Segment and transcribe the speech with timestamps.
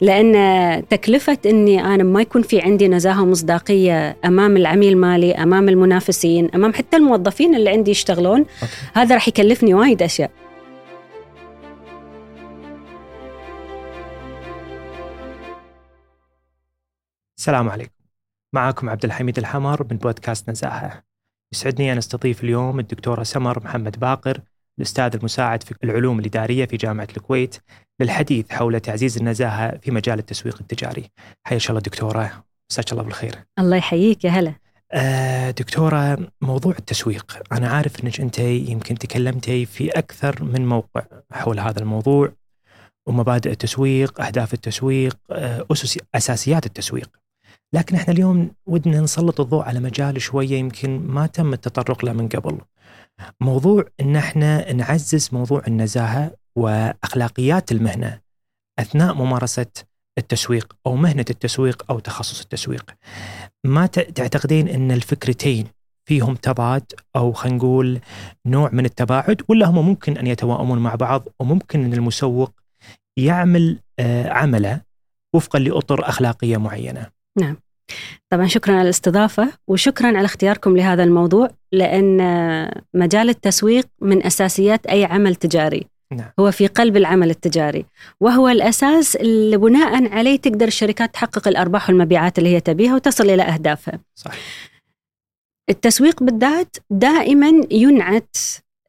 [0.00, 6.50] لأن تكلفة أني أنا ما يكون في عندي نزاهة ومصداقية أمام العميل مالي أمام المنافسين
[6.54, 8.72] أمام حتى الموظفين اللي عندي يشتغلون أوكي.
[8.94, 10.30] هذا راح يكلفني وايد أشياء.
[17.38, 17.92] السلام عليكم.
[18.54, 21.02] معكم عبد الحميد الحمر من بودكاست نزاهة.
[21.52, 24.40] يسعدني أن أستضيف اليوم الدكتورة سمر محمد باقر
[24.78, 27.56] الأستاذ المساعد في العلوم الإدارية في جامعة الكويت
[28.00, 31.10] للحديث حول تعزيز النزاهة في مجال التسويق التجاري.
[31.46, 32.44] حياك الله دكتورة.
[32.70, 33.34] مساك الله بالخير.
[33.58, 34.24] الله يحييك.
[34.24, 34.54] يا هلا.
[34.92, 37.42] آه دكتورة موضوع التسويق.
[37.52, 41.02] أنا عارف أنك أنت يمكن تكلمتي في أكثر من موقع
[41.32, 42.32] حول هذا الموضوع
[43.06, 47.10] ومبادئ التسويق أهداف التسويق آه، أسس أساسيات التسويق.
[47.72, 52.28] لكن إحنا اليوم ودنا نسلط الضوء على مجال شوية يمكن ما تم التطرق له من
[52.28, 52.58] قبل.
[53.40, 58.20] موضوع إن إحنا نعزز موضوع النزاهة وأخلاقيات المهنة
[58.78, 59.66] أثناء ممارسة
[60.18, 62.90] التسويق أو مهنة التسويق أو تخصص التسويق.
[63.64, 65.66] ما تعتقدين إن الفكرتين
[66.08, 68.00] فيهم تضاد أو خلينا نقول
[68.46, 72.52] نوع من التباعد ولا هم ممكن أن يتوائمون مع بعض وممكن إن المسوق
[73.16, 74.80] يعمل آه، عمله
[75.34, 77.06] وفقا لأطر أخلاقية معينة.
[77.40, 77.56] نعم
[78.30, 82.18] طبعا شكرا على الاستضافة وشكرا على اختياركم لهذا الموضوع لأن
[82.94, 86.30] مجال التسويق من أساسيات أي عمل تجاري نعم.
[86.40, 87.84] هو في قلب العمل التجاري
[88.20, 93.42] وهو الأساس اللي بناء عليه تقدر الشركات تحقق الأرباح والمبيعات اللي هي تبيها وتصل إلى
[93.42, 94.30] أهدافها صح.
[95.70, 98.36] التسويق بالذات دائما ينعت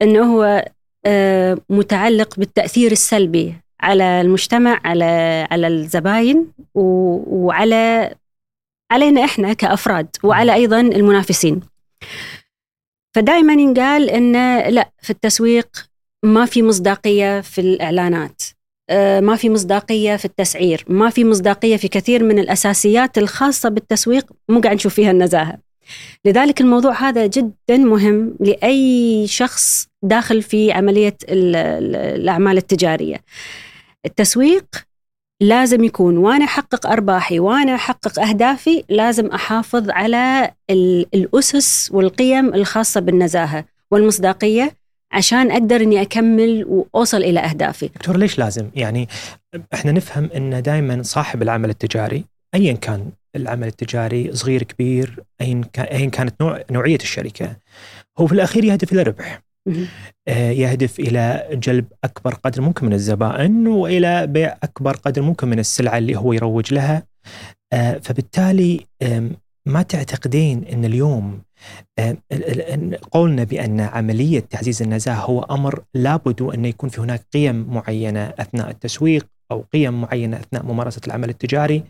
[0.02, 0.66] أنه هو
[1.06, 8.16] آه، متعلق بالتأثير السلبي على المجتمع على على الزباين وعلى
[8.92, 11.60] علينا إحنا كأفراد وعلى أيضا المنافسين.
[13.16, 14.34] فدائما ينقال إن
[14.70, 15.68] لا في التسويق
[16.24, 18.44] ما في مصداقية في الإعلانات.
[18.90, 24.32] آه، ما في مصداقية في التسعير، ما في مصداقية في كثير من الأساسيات الخاصة بالتسويق
[24.50, 25.58] مو قاعد نشوف فيها النزاهة.
[26.26, 33.24] لذلك الموضوع هذا جدا مهم لأي شخص داخل في عملية الأعمال التجارية.
[34.06, 34.66] التسويق
[35.42, 40.52] لازم يكون وأنا أحقق أرباحي وأنا أحقق أهدافي لازم أحافظ على
[41.14, 44.72] الأسس والقيم الخاصة بالنزاهة والمصداقية
[45.12, 47.88] عشان أقدر إني أكمل وأوصل إلى أهدافي.
[47.88, 49.08] دكتور ليش لازم؟ يعني
[49.74, 52.26] إحنا نفهم ان دائما صاحب العمل التجاري
[52.56, 57.56] ايا كان العمل التجاري صغير كبير ايا كانت نوع نوعية الشركة
[58.20, 59.42] هو في الأخير يهدف إلى ربح.
[60.28, 65.60] آه، يهدف إلى جلب أكبر قدر ممكن من الزبائن وإلى بيع أكبر قدر ممكن من
[65.60, 67.04] السلعة اللي هو يروج لها.
[67.74, 68.86] آه، فبالتالي
[69.66, 71.42] ما تعتقدين إن اليوم
[73.12, 78.70] قولنا بأن عملية تعزيز النزاهه هو أمر لابد ان يكون في هناك قيم معينة أثناء
[78.70, 81.84] التسويق أو قيم معينة أثناء ممارسة العمل التجاري.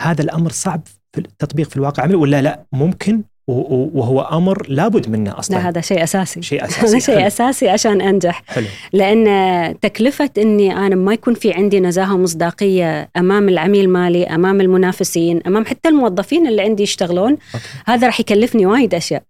[0.00, 0.82] هذا الأمر صعب
[1.12, 3.22] في التطبيق في الواقع ولا لا؟ ممكن.
[3.48, 5.56] وهو أمر لابد منه أصلا.
[5.56, 6.42] لا هذا شيء أساسي.
[6.42, 6.86] شيء أساسي.
[6.86, 8.42] هذا شيء أساسي عشان أنجح.
[8.46, 8.66] حلو.
[8.92, 15.40] لأن تكلفة إني أنا ما يكون في عندي نزاهة ومصداقيه أمام العميل مالي أمام المنافسين
[15.46, 17.64] أمام حتى الموظفين اللي عندي يشتغلون أوكي.
[17.86, 19.22] هذا راح يكلفني وايد أشياء.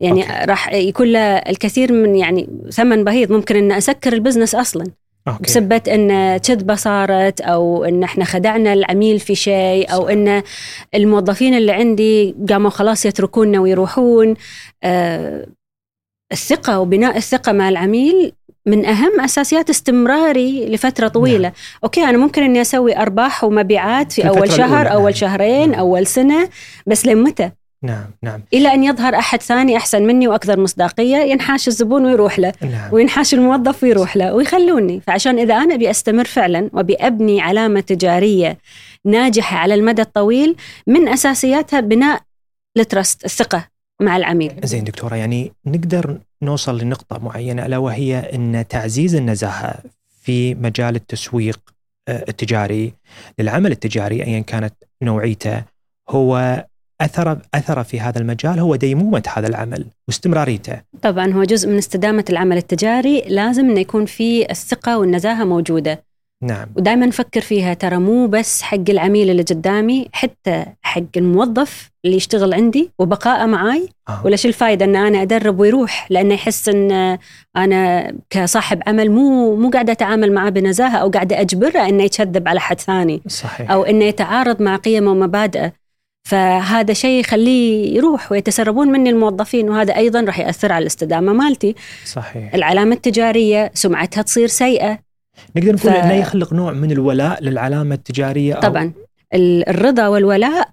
[0.00, 0.24] يعني.
[0.44, 3.32] راح يكون له الكثير من يعني ثمن بهيض.
[3.32, 4.84] ممكن ان أسكر ال business أصلا.
[5.28, 5.42] أوكي.
[5.42, 10.42] بسبة إن كذبه صارت أو إن إحنا خدعنا العميل في شيء أو إن
[10.94, 14.34] الموظفين اللي عندي قاموا خلاص يتركوننا ويروحون
[14.84, 15.46] آه
[16.32, 18.32] الثقة وبناء الثقة مع العميل
[18.66, 21.52] من أهم أساسيات استمراري لفترة طويلة نعم.
[21.84, 25.12] أوكي أنا ممكن إني أسوي أرباح ومبيعات في, في أول شهر أول نعم.
[25.12, 25.78] شهرين نعم.
[25.78, 26.48] أول سنة
[26.86, 27.50] بس لمتى
[27.86, 28.42] نعم نعم.
[28.54, 32.92] إلى أن يظهر أحد ثاني أحسن مني وأكثر مصداقية ينحاش الزبون ويروح له نعم.
[32.92, 35.00] وينحاش الموظف ويروح له ويخلوني.
[35.00, 38.58] فعشان إذا أنا أبي أستمر فعلا وابي ابني علامة تجارية
[39.04, 42.20] ناجحة على المدى الطويل من أساسياتها بناء
[42.76, 43.68] الترست الثقة
[44.00, 44.52] مع العميل.
[44.64, 49.74] زين دكتورة يعني نقدر نوصل لنقطة معينة ألا وهي إن تعزيز النزاهة
[50.22, 51.60] في مجال التسويق
[52.08, 52.92] آه، التجاري
[53.38, 55.62] للعمل التجاري ايا كانت نوعيته
[56.08, 56.64] هو
[57.00, 60.80] اثر أثر في هذا المجال هو ديمومة هذا العمل واستمراريته.
[61.02, 66.06] طبعا هو جزء من استدامة العمل التجاري لازم إنه يكون في الثقة والنزاهة موجودة.
[66.42, 66.68] نعم.
[66.76, 72.54] ودائما نفكر فيها ترى مو بس حق العميل اللي قدامي حتى حق الموظف اللي يشتغل
[72.54, 74.22] عندي وبقائه معاي آه.
[74.24, 77.18] ولا شو الفائده إن أنا أدرب ويروح لأنه يحس إن
[77.56, 82.60] أنا كصاحب عمل مو مو قاعدة أتعامل معاه بنزاهة أو قاعدة أجبره إنه يكذب على
[82.60, 83.70] حد ثاني صحيح.
[83.70, 85.72] أو إنه يتعارض مع قيمه ومبادئه
[86.26, 91.74] فهذا شيء يخليه يروح ويتسربون مني الموظفين وهذا أيضا راح يأثر على الاستدامة مالتي.
[92.04, 92.54] صحيح.
[92.54, 94.98] العلامة التجارية سمعتها تصير سيئة.
[95.56, 95.96] نقدر نقول ف...
[95.96, 98.60] إنه يخلق نوع من الولاء للعلامة التجارية أو...
[98.60, 98.92] طبعا.
[99.34, 100.68] الرضا والولاء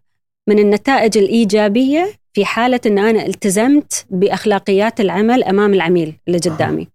[0.47, 6.87] من النتائج الإيجابية في حالة إن أنا التزمت بأخلاقيات العمل أمام العميل اللي قدامي.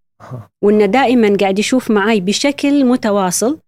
[0.63, 3.59] وإنه دائما قاعد يشوف معي بشكل متواصل.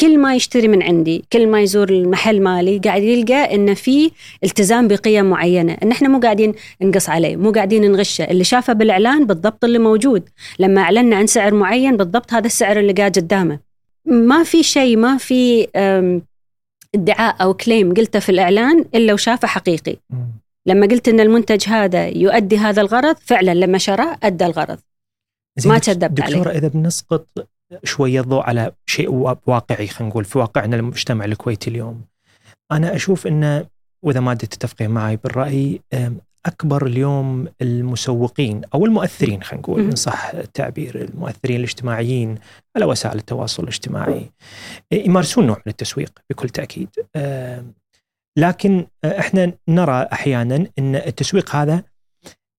[0.00, 4.10] كل ما يشتري من عندي كل ما يزور المحل مالي قاعد يلقى ان في
[4.44, 9.26] التزام بقيم معينة إن إحنا مو قاعدين نقص عليه مو قاعدين نغشه اللي شافه بالإعلان
[9.26, 10.28] بالضبط اللي موجود.
[10.58, 13.58] لما اعلنا عن سعر معين بالضبط هذا السعر اللي قاعد قدامه.
[14.04, 15.68] ما في شيء ما في
[16.94, 19.96] ادعاء أو كليم قلته في الإعلان إلا وشافه حقيقي.
[20.66, 24.78] لما قلت إن المنتج هذا يؤدي هذا الغرض فعلا لما شراه أدى الغرض.
[25.66, 26.36] ما كذبت عليه.
[26.36, 27.26] دكتورة إذا بنسقط
[27.84, 29.10] شوية الضوء على شيء
[29.46, 32.04] واقعي خلينا نقول في واقعنا المجتمع الكويتي اليوم.
[32.72, 33.66] أنا أشوف انه
[34.02, 35.80] وإذا ما تتفقين معي بالرأي
[36.46, 42.38] أكبر اليوم المسوقين أو المؤثرين خلينا نقول إن صح التعبير المؤثرين الاجتماعيين
[42.76, 44.30] على وسائل التواصل الاجتماعي.
[44.92, 46.88] يمارسون نوع من التسويق بكل تأكيد.
[48.38, 51.82] لكن إحنا نرى أحيانا إن التسويق هذا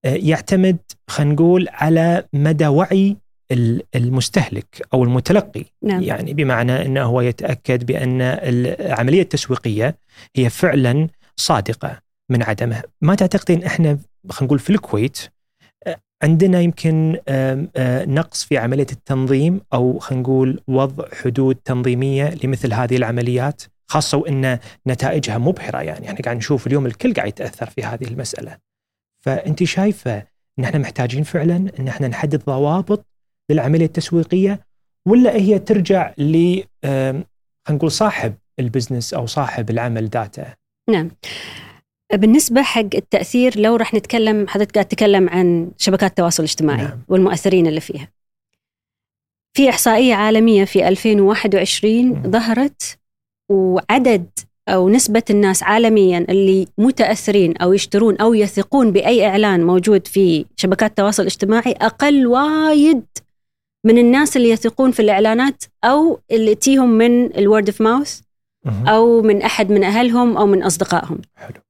[0.04, 0.78] يعتمد
[1.10, 3.18] خلينا نقول على مدى وعي
[3.96, 5.66] المستهلك أو المتلقي.
[5.84, 6.02] نعم.
[6.02, 9.98] يعني بمعنى إنه هو يتأكد بأن العملية التسويقية
[10.36, 12.00] هي فعلا صادقة
[12.30, 14.00] من عدمها ما تعتقدين إحنا
[14.30, 15.18] خلينا نقول في الكويت
[16.24, 17.18] عندنا يمكن
[18.08, 24.60] نقص في عملية التنظيم أو خلينا نقول وضع حدود تنظيمية لمثل هذه العمليات خاصة وإن
[24.88, 25.82] نتائجها مبهرة.
[25.82, 28.58] يعني إحنا قاعد نشوف اليوم الكل قاعد يتأثر في هذه المسألة.
[29.26, 30.24] فانت شايفة
[30.60, 33.06] إن إحنا محتاجين فعلا إن إحنا نحدد ضوابط
[33.50, 34.60] للعملية التسويقية
[35.08, 37.24] ولا هي ترجع ل خلينا
[37.70, 40.46] نقول صاحب البزنس أو صاحب العمل ذاته؟
[40.90, 41.12] نعم.
[42.14, 47.00] بالنسبة حق التأثير لو راح نتكلم حضرتك قاعد تتكلم عن شبكات التواصل الاجتماعي نعم.
[47.08, 48.08] والمؤثرين اللي فيها.
[49.58, 52.32] في إحصائية عالمية في 2021 م.
[52.32, 52.98] ظهرت
[53.52, 54.30] وعدد
[54.70, 60.90] أو نسبة الناس عالميا اللي متأثرين أو يشترون أو يثقون بأي إعلان موجود في شبكات
[60.90, 63.04] التواصل الاجتماعي أقل وايد
[63.86, 68.20] من الناس اللي يثقون في الإعلانات أو اللي تيهم من الورد اوف ماوث
[68.88, 71.22] أو من أحد من أهلهم أو من أصدقائهم.
[71.36, 71.62] حلو.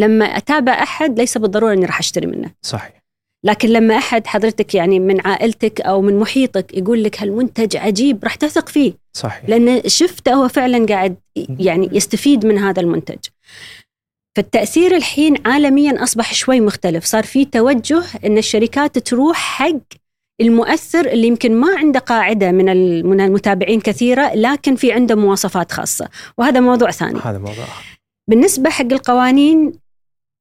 [0.00, 2.50] لما أتابع أحد ليس بالضرورة إني راح أشتري منه.
[2.62, 3.04] صحيح.
[3.44, 8.34] لكن لما أحد حضرتك يعني من عائلتك أو من محيطك يقول لك هالمنتج عجيب راح
[8.34, 8.92] تثق فيه.
[9.12, 9.48] صحيح.
[9.48, 11.16] لأن شفته هو فعلا قاعد
[11.58, 13.18] يعني يستفيد من هذا المنتج.
[14.36, 17.04] فالتأثير الحين عالميا أصبح شوي مختلف.
[17.04, 20.03] صار في توجه إن الشركات تروح حق
[20.40, 22.66] المؤثر اللي يمكن ما عنده قاعدة من
[23.06, 26.08] من المتابعين كثيرة لكن في عنده مواصفات خاصة.
[26.38, 27.20] وهذا موضوع ثاني.
[27.24, 27.64] هذا موضوع
[28.30, 29.72] بالنسبة حق القوانين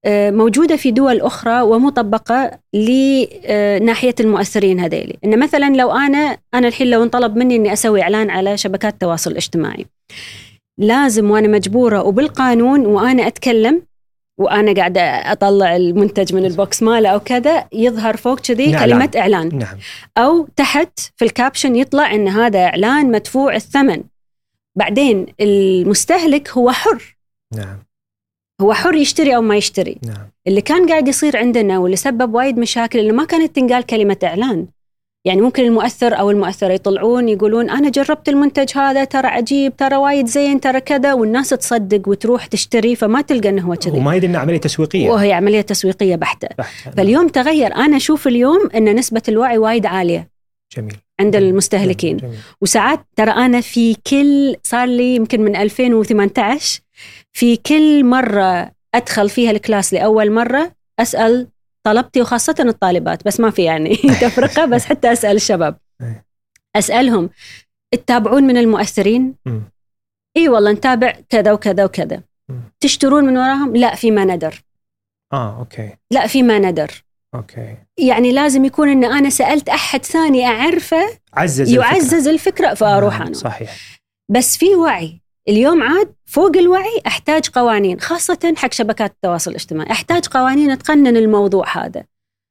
[0.06, 5.18] آه، موجودة في دول أخرى ومطبقة لناحية المؤثرين هذيلي.
[5.26, 9.32] إن مثلا لو أنا أنا الحين لو انطلب مني أني أسوي إعلان على شبكات التواصل
[9.32, 9.86] الاجتماعي
[10.78, 13.82] لازم وأنا مجبورة وبالقانون وأنا أتكلم
[14.38, 19.12] وأنا قاعدة أطلع المنتج من ال box ماله أو كذا يظهر فوق كذي نعم كلمة
[19.16, 19.58] إعلان.
[19.58, 19.78] نعم.
[20.18, 24.04] أو تحت في ال caption يطلع إن هذا إعلان مدفوع الثمن.
[24.76, 27.18] بعدين المستهلك هو حر.
[27.56, 27.84] نعم.
[28.62, 29.98] هو حر يشتري أو ما يشتري.
[30.04, 30.30] نعم.
[30.48, 34.68] اللي كان قاعد يصير عندنا واللي سبب وايد مشاكل انه ما كانت تنقال كلمة إعلان.
[35.26, 40.26] يعني ممكن المؤثر أو المؤثرة يطلعون يقولون أنا جربت المنتج هذا ترى عجيب ترى وايد
[40.26, 43.98] زين ترى كذا والناس تصدق وتروح تشتري فما تلقى إنه هو كذي.
[43.98, 45.10] وما يدري انها عملية تسويقية.
[45.10, 46.48] وهي عملية تسويقية بحتة.
[46.58, 46.90] بحت.
[46.98, 47.76] فاليوم تغير.
[47.76, 50.30] أنا أشوف اليوم إن نسبة الوعي وايد عالية.
[50.78, 50.96] جميل.
[51.20, 52.18] عند المستهلكين.
[52.18, 52.38] جميل.
[52.62, 56.82] وساعات ترى أنا في كل صار لي يمكن من 2018
[57.34, 61.48] في كل مرة أدخل فيها ال class لأول مرة أسأل
[61.84, 65.78] طلبتي وخاصة الطالبات بس ما في يعني تفرقة بس حتى أسأل الشباب.
[66.02, 66.26] إيه.
[66.76, 67.30] أسألهم
[67.92, 69.36] تتابعون من المؤثرين؟
[70.38, 72.22] إي والله نتابع كذا وكذا وكذا.
[72.80, 74.64] تشترون من وراهم؟ لا في ما ندر.
[75.34, 75.98] آه أوكي.
[76.12, 77.04] لا في ما ندر.
[77.36, 77.78] أوكي.
[77.98, 83.34] يعني لازم يكون إن أنا سألت أحد ثاني أعرفه عزز يعزز الفكرة, الفكرة فاروح أنا.
[83.34, 84.00] صحيح.
[84.32, 85.23] بس في وعي.
[85.50, 91.78] اليوم عاد فوق الوعي أحتاج قوانين خاصة حق شبكات التواصل الاجتماعي أحتاج قوانين تقنن الموضوع
[91.78, 92.04] هذا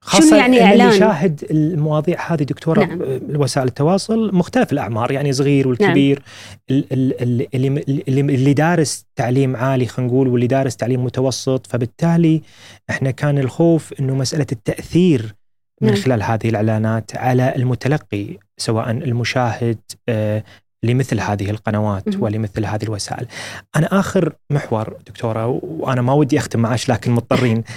[0.04, 2.98] خاصة شنو يعني اعلان اللي يشاهد المواضيع هذه دكتورة نعم.
[3.36, 6.22] وسائل التواصل مختلف الأعمار يعني صغير والكبير
[6.70, 6.82] نعم.
[6.92, 12.42] اللي اللي اللي دارس تعليم عالي خلينا نقول واللي دارس تعليم متوسط فبالتالي
[12.90, 15.34] إحنا كان الخوف إنه مسألة التأثير
[15.80, 16.00] من نعم.
[16.02, 20.44] خلال هذه الإعلانات على المتلقي سواء المشاهد آه،
[20.82, 23.26] لمثل هذه القنوات ولمثل هذه الوسائل.
[23.76, 27.64] أنا آخر محور دكتورة وأنا ما ودي أختم معاش لكن مضطرين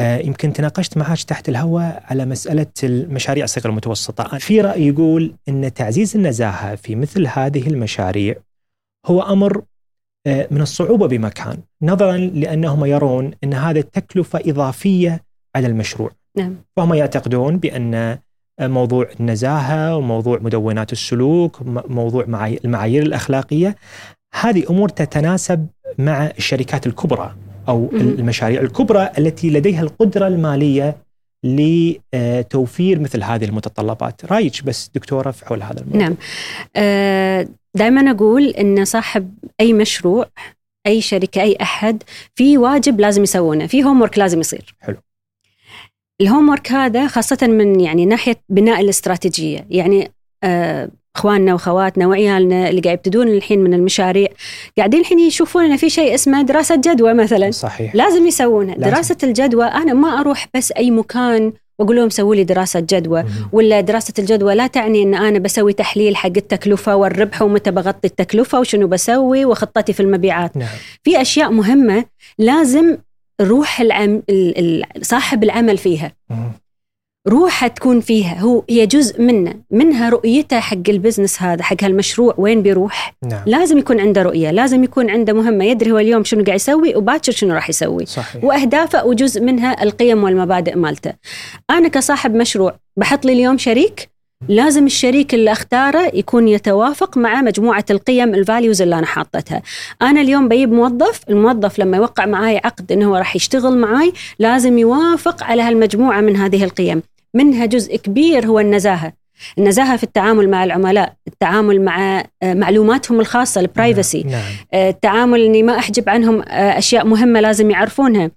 [0.00, 5.74] آه، يمكن تناقشت معك تحت الهواء على مسألة المشاريع الصغيرة المتوسطة في رأي يقول أن
[5.74, 8.34] تعزيز النزاهة في مثل هذه المشاريع
[9.06, 9.62] هو أمر
[10.26, 15.24] آه، من الصعوبة بمكان نظرا لأنهم يرون أن هذا تكلفة إضافية
[15.56, 16.56] على المشروع نعم.
[16.76, 18.18] فهم يعتقدون بأن
[18.60, 22.24] موضوع النزاهة وموضوع مدونات السلوك موضوع
[22.64, 23.76] المعايير الأخلاقية.
[24.40, 25.66] هذه أمور تتناسب
[25.98, 27.34] مع الشركات الكبرى
[27.68, 30.96] أو المشاريع الكبرى التي لديها القدرة المالية
[31.44, 34.24] لتوفير مثل هذه المتطلبات.
[34.32, 36.16] رأيك بس دكتورة في حول هذا الموضوع؟ نعم.
[36.76, 40.26] آه، دائما أقول أن صاحب أي مشروع
[40.86, 42.02] أي شركة أي أحد
[42.34, 44.74] في واجب لازم يسوونه في هوم لازم يصير.
[44.80, 44.96] حلو.
[46.20, 49.66] الهوم هذا خاصة من يعني ناحية بناء الاستراتيجية.
[49.70, 50.12] يعني
[50.44, 54.28] آه إخواننا واخواتنا وعيالنا اللي قاعد يبتدون الحين من المشاريع
[54.78, 57.50] قاعدين الحين يشوفون إن في شيء اسمه دراسة جدوى مثلا.
[57.50, 57.94] صحيح.
[57.94, 58.74] لازم يسوونها.
[58.74, 58.90] لازم.
[58.90, 63.80] دراسة الجدوى أنا ما أروح بس أي مكان وأقول لهم سووا لي دراسة جدوى ولا
[63.80, 68.86] دراسة الجدوى لا تعني إن أنا بسوي تحليل حق التكلفة والربح ومتى بغطي التكلفة وشنو
[68.86, 70.56] بسوي وخطتي في المبيعات.
[70.56, 70.68] نعم.
[71.02, 72.04] في أشياء مهمة
[72.38, 72.96] لازم
[73.40, 74.22] روح العم...
[75.02, 76.12] صاحب العمل فيها.
[77.28, 78.40] روحه تكون فيها.
[78.40, 79.54] هو هي جزء منه.
[79.70, 82.34] منها رؤيته حق البزنس هذا حق هالمشروع.
[82.38, 83.42] وين بيروح؟ نعم.
[83.46, 84.50] لازم يكون عنده رؤية.
[84.50, 85.64] لازم يكون عنده مهمة.
[85.64, 88.06] يدري هو اليوم شنو قاعد يسوي وباكر شنو راح يسوي.
[88.06, 88.44] صحيح.
[88.44, 91.12] وأهدافه وجزء منها القيم والمبادئ مالته.
[91.70, 94.08] أنا كصاحب مشروع بحط لي اليوم شريك
[94.48, 99.62] لازم الشريك اللي أختاره يكون يتوافق مع مجموعة القيم ال values اللي أنا حاطتها.
[100.02, 104.78] أنا اليوم بجيب موظف الموظف لما يوقع معي عقد إنه هو راح يشتغل معي لازم
[104.78, 107.02] يوافق على هالمجموعة من هذه القيم.
[107.34, 109.12] منها جزء كبير هو النزاهة.
[109.58, 114.42] النزاهة في التعامل مع العملاء التعامل مع آه، معلوماتهم الخاصة ال privacy نعم.
[114.74, 118.30] آه، التعامل إني ما أحجب عنهم آه، أشياء مهمة لازم يعرفونها.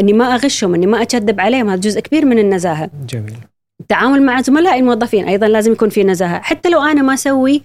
[0.00, 2.90] إني ما أغشهم إني ما اكذب عليهم هذا جزء كبير من النزاهة.
[3.08, 3.38] جميل.
[3.90, 6.40] التعامل مع زملائي الموظفين أيضا لازم يكون في نزاهة.
[6.40, 7.62] حتى لو أنا ما أسوي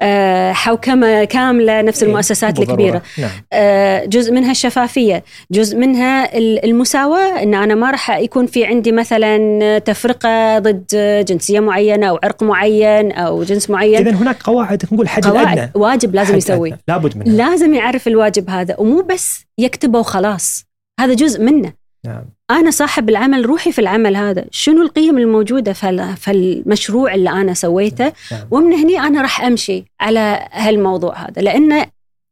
[0.00, 3.02] آه، حوكمة كاملة نفس إيه، المؤسسات الكبيرة.
[3.18, 3.30] نعم.
[3.52, 9.78] آه، جزء منها الشفافية جزء منها المساواة إن أنا ما راح يكون في عندي مثلا
[9.78, 10.86] تفرقة ضد
[11.28, 14.08] جنسية معينة أو عرق معين أو جنس معين.
[14.08, 15.70] اذا هناك قواعد نقول حد قواعد أدنى.
[15.74, 17.36] واجب لازم يسوي لابد منها.
[17.36, 20.64] لازم يعرف الواجب هذا ومو بس يكتبه وخلاص.
[21.00, 21.83] هذا جزء منه.
[22.04, 22.24] نعم.
[22.50, 28.12] أنا صاحب العمل روحي في العمل هذا شنو القيم الموجودة في المشروع اللي أنا سويته
[28.32, 28.46] نعم.
[28.50, 31.86] ومن هني أنا راح أمشي على هالموضوع هذا لأن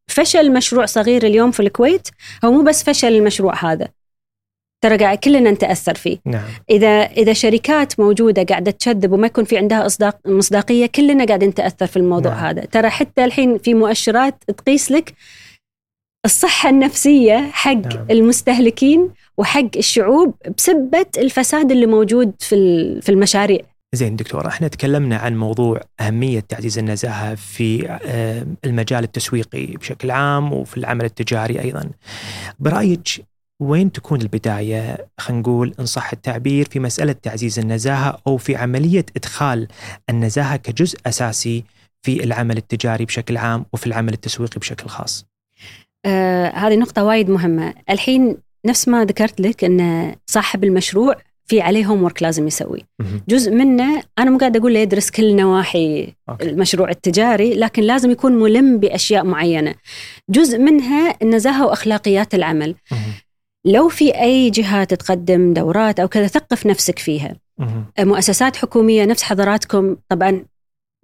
[0.08, 2.08] فشل مشروع صغير اليوم في الكويت
[2.44, 3.88] هو مو بس فشل المشروع هذا
[4.82, 6.42] ترى قاعد كلنا نتأثر فيه نعم.
[6.70, 11.86] إذا إذا شركات موجودة قاعدة تكذب وما يكون في عندها اصداق مصداقية كلنا قاعدين نتأثر
[11.86, 12.44] في الموضوع نعم.
[12.44, 15.14] هذا ترى حتى الحين في مؤشرات تقيس لك
[16.26, 18.06] الصحة النفسية حق نعم.
[18.10, 22.56] المستهلكين وحق الشعوب بسبة الفساد اللي موجود في
[23.00, 23.60] في المشاريع.
[23.94, 30.52] زين دكتور إحنا تكلمنا عن موضوع أهمية تعزيز النزاهة في آه، المجال التسويقي بشكل عام
[30.52, 31.90] وفي العمل التجاري أيضا.
[32.58, 33.24] برأيك
[33.62, 39.06] وين تكون البداية؟ خلينا نقول إن صح التعبير في مسألة تعزيز النزاهة أو في عملية
[39.16, 39.68] إدخال
[40.10, 41.64] النزاهة كجزء أساسي
[42.02, 45.31] في العمل التجاري بشكل عام وفي العمل التسويقي بشكل خاص؟
[46.06, 47.74] آه هذه نقطة وايد مهمة.
[47.90, 51.16] الحين نفس ما ذكرت لك إن صاحب المشروع
[51.46, 52.84] في عليه homework لازم يسوي.
[53.28, 56.50] جزء منه أنا مو قاعدة أقول له يدرس كل نواحي أوكي.
[56.50, 59.74] المشروع التجاري لكن لازم يكون ملم بأشياء معينة.
[60.30, 62.74] جزء منها النزاهة وأخلاقيات العمل.
[63.64, 67.36] لو في أي جهات تقدم دورات أو كذا ثقف نفسك فيها.
[68.00, 70.44] مؤسسات حكومية نفس حضراتكم طبعا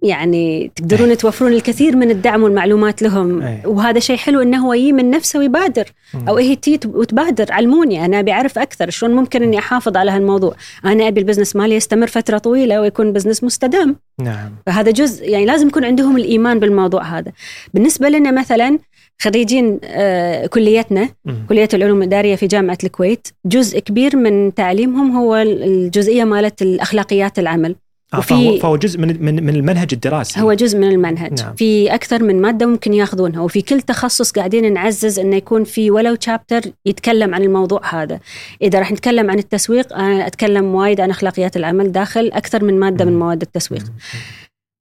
[0.01, 3.41] يعني تقدرون توفرون الكثير من الدعم والمعلومات لهم.
[3.41, 3.61] أي.
[3.65, 5.85] وهذا شيء حلو انه هو يجي من نفسه ويبادر.
[6.27, 7.51] أو هي تيي وتبادر.
[7.51, 8.05] علموني.
[8.05, 8.89] أنا أبي أعرف أكثر.
[8.89, 13.13] شلون ممكن إني أحافظ على هالموضوع؟ أنا أبي ال business مالي يستمر فترة طويلة ويكون
[13.13, 13.95] business مستدام.
[14.21, 14.51] نعم.
[14.65, 15.29] فهذا جزء.
[15.29, 17.31] يعني لازم يكون عندهم الإيمان بالموضوع هذا.
[17.73, 18.79] بالنسبة لنا مثلا
[19.21, 21.45] خريجين آه كليتنا مم.
[21.49, 27.75] كلية العلوم الإدارية في جامعة الكويت جزء كبير من تعليمهم هو الجزئية مالت الأخلاقيات العمل.
[28.13, 30.41] آه فهو, فهو جزء من من من المنهج الدراسي.
[30.41, 31.41] هو جزء من المنهج.
[31.43, 31.55] نعم.
[31.55, 36.17] في أكثر من مادة ممكن ياخذونها وفي كل تخصص قاعدين نعزز إنه يكون في ولو
[36.19, 38.19] chapter يتكلم عن الموضوع هذا.
[38.61, 43.05] إذا راح نتكلم عن التسويق أنا أتكلم وايد عن أخلاقيات العمل داخل أكثر من مادة
[43.05, 43.83] من مواد التسويق.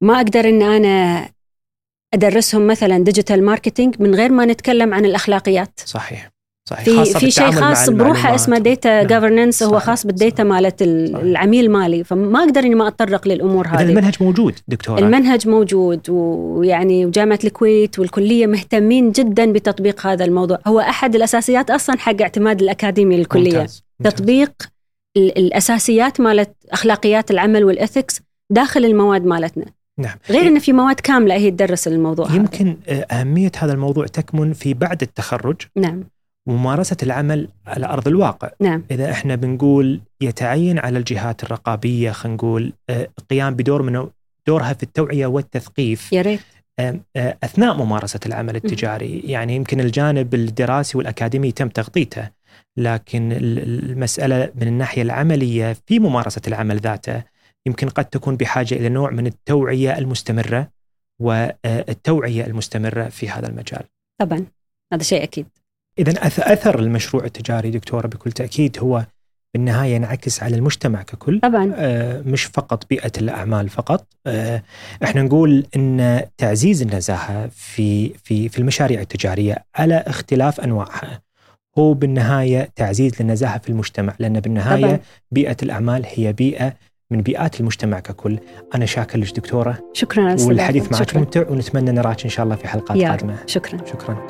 [0.00, 1.28] ما أقدر إن أنا
[2.14, 5.80] أدرسهم مثلا digital marketing من غير ما نتكلم عن الأخلاقيات.
[5.85, 6.30] صحيح.
[6.68, 11.64] صحيح في في شيء خاص بروحه اسمه data governance هو خاص بال data مالت العميل
[11.64, 13.82] المالي فما أقدر إني ما أتطرق للأمور هذه.
[13.82, 14.98] المنهج موجود دكتورة.
[14.98, 20.58] المنهج موجود ويعني جامعة الكويت والكلية مهتمين جدا بتطبيق هذا الموضوع.
[20.66, 23.84] هو أحد الأساسيات أصلا حق اعتماد الأكاديمي للكليه ممتاز.
[24.04, 24.52] تطبيق
[25.16, 28.20] الأساسيات مالت أخلاقيات العمل وال ethics
[28.50, 29.64] داخل المواد مالتنا.
[29.98, 30.16] نعم.
[30.30, 33.06] غير إن في مواد كاملة هي تدرس الموضوع يمكن هذا.
[33.10, 35.56] أهمية هذا الموضوع تكمن في بعد التخرج.
[35.76, 36.04] نعم.
[36.48, 38.50] ممارسة العمل على أرض الواقع.
[38.60, 38.84] نعم.
[38.90, 44.08] إذا إحنا بنقول يتعين على الجهات الرقابية خلينا نقول القيام بدور من
[44.46, 46.40] دورها في التوعية والتثقيف يا ريت.
[47.44, 49.20] أثناء ممارسة العمل التجاري.
[49.20, 52.30] يعني يمكن الجانب الدراسي والأكاديمي تم تغطيته
[52.76, 57.22] لكن المسألة من الناحية العملية في ممارسة العمل ذاته
[57.66, 60.68] يمكن قد تكون بحاجة إلى نوع من التوعية المستمرة
[61.22, 63.82] والتوعية المستمرة في هذا المجال.
[64.20, 64.46] طبعا.
[64.92, 65.46] هذا شيء أكيد.
[65.98, 66.12] إذا
[66.52, 69.04] أثر المشروع التجاري دكتورة بكل تأكيد هو
[69.54, 71.40] بالنهاية ينعكس على المجتمع ككل.
[71.40, 71.72] طبعا.
[71.76, 74.06] آه مش فقط بيئة الأعمال فقط.
[74.26, 74.62] آه
[75.04, 81.20] إحنا نقول أن تعزيز النزاهة في في في المشاريع التجارية على اختلاف أنواعها.
[81.78, 84.98] هو بالنهاية تعزيز للنزاهة في المجتمع لأن بالنهاية طبعا.
[85.30, 86.74] بيئة الأعمال هي بيئة
[87.10, 88.38] من بيئات المجتمع ككل.
[88.74, 89.78] أنا شاكر لك دكتورة.
[89.92, 93.36] شكرا والحديث معك ممتع ونتمنى نراك إن شاء الله في حلقات قادمة.
[93.46, 93.84] شكرا.
[93.86, 94.26] شكرا.